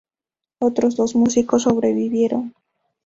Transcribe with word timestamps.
Otros 0.57 0.95
dos 0.95 1.13
músicos 1.13 1.61
sobrevivieron. 1.61 2.55